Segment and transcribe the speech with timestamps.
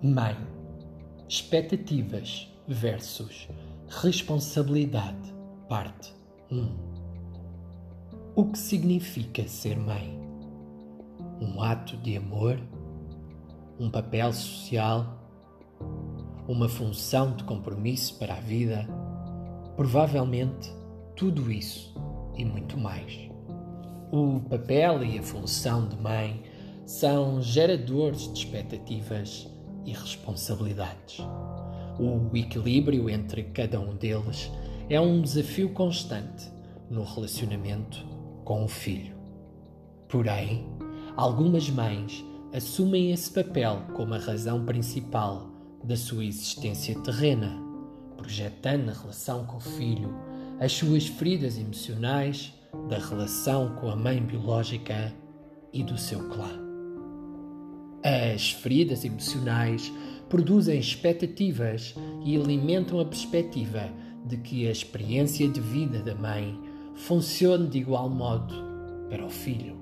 [0.00, 0.36] Mãe,
[1.28, 3.48] expectativas versus
[3.88, 5.34] responsabilidade,
[5.68, 6.14] parte
[6.52, 6.68] 1.
[8.36, 10.16] O que significa ser mãe?
[11.40, 12.60] Um ato de amor?
[13.76, 15.18] Um papel social?
[16.46, 18.86] Uma função de compromisso para a vida?
[19.74, 20.72] Provavelmente
[21.16, 21.92] tudo isso
[22.36, 23.28] e muito mais.
[24.12, 26.40] O papel e a função de mãe
[26.86, 29.57] são geradores de expectativas
[29.88, 31.24] e responsabilidades.
[31.98, 34.50] O equilíbrio entre cada um deles
[34.88, 36.50] é um desafio constante
[36.90, 38.04] no relacionamento
[38.44, 39.16] com o filho.
[40.08, 40.66] Porém,
[41.16, 45.50] algumas mães assumem esse papel como a razão principal
[45.82, 47.60] da sua existência terrena,
[48.16, 50.14] projetando na relação com o filho
[50.60, 52.52] as suas feridas emocionais
[52.88, 55.14] da relação com a mãe biológica
[55.72, 56.67] e do seu clã.
[58.02, 59.92] As feridas emocionais
[60.28, 63.90] produzem expectativas e alimentam a perspectiva
[64.24, 66.58] de que a experiência de vida da mãe
[66.94, 68.54] funcione de igual modo
[69.08, 69.76] para o filho.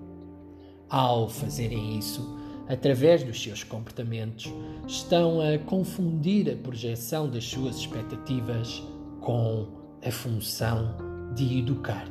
[0.88, 4.52] Ao fazerem isso, através dos seus comportamentos,
[4.86, 8.82] estão a confundir a projeção das suas expectativas
[9.20, 9.66] com
[10.06, 10.94] a função
[11.34, 12.06] de educar.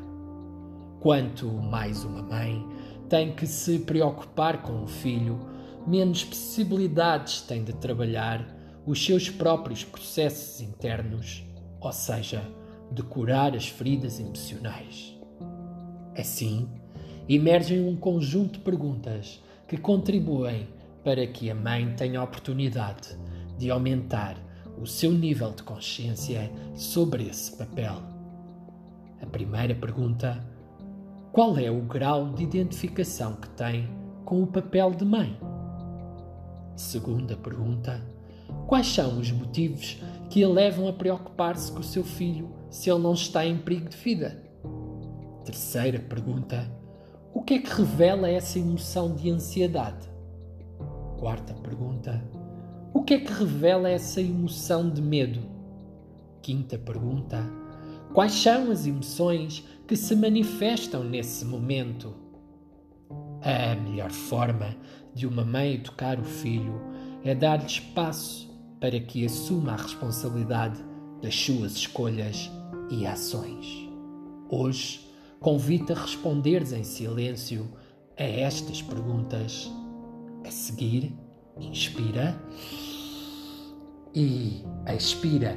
[0.99, 2.65] Quanto mais uma mãe
[3.07, 5.39] tem que se preocupar com o filho,
[5.87, 8.45] menos possibilidades tem de trabalhar
[8.85, 11.43] os seus próprios processos internos,
[11.79, 12.41] ou seja,
[12.91, 15.17] de curar as feridas emocionais.
[16.17, 16.69] Assim,
[17.27, 20.67] emergem um conjunto de perguntas que contribuem
[21.03, 23.17] para que a mãe tenha a oportunidade
[23.57, 24.37] de aumentar
[24.77, 27.95] o seu nível de consciência sobre esse papel.
[29.21, 30.43] A primeira pergunta:
[31.31, 33.89] qual é o grau de identificação que tem
[34.23, 35.37] com o papel de mãe?
[36.75, 38.01] Segunda pergunta:
[38.67, 39.97] Quais são os motivos
[40.29, 43.89] que a levam a preocupar-se com o seu filho se ele não está em perigo
[43.89, 44.43] de vida?
[45.45, 46.69] Terceira pergunta:
[47.33, 50.09] O que é que revela essa emoção de ansiedade?
[51.17, 52.21] Quarta pergunta:
[52.93, 55.39] O que é que revela essa emoção de medo?
[56.41, 57.41] Quinta pergunta:
[58.13, 62.24] Quais são as emoções que se manifestam nesse momento?
[63.45, 64.75] A melhor forma
[65.13, 66.81] de uma mãe educar o filho
[67.23, 68.49] é dar-lhe espaço
[68.81, 70.83] para que assuma a responsabilidade
[71.21, 72.49] das suas escolhas
[72.89, 73.87] e ações.
[74.49, 75.07] Hoje,
[75.39, 77.71] convido a responderes em silêncio
[78.17, 79.71] a estas perguntas.
[80.43, 81.13] A seguir,
[81.59, 82.35] inspira
[84.15, 84.63] e
[84.97, 85.55] expira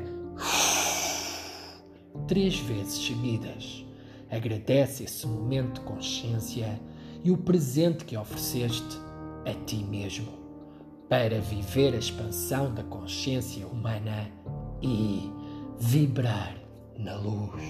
[2.27, 3.87] três vezes seguidas.
[4.31, 6.79] Agradece esse momento de consciência
[7.25, 8.99] e o presente que ofereceste
[9.45, 10.39] a ti mesmo
[11.09, 14.31] para viver a expansão da consciência humana
[14.83, 15.31] e
[15.79, 16.55] vibrar
[16.99, 17.63] na luz.